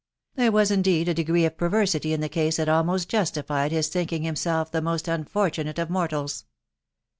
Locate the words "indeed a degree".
0.71-1.45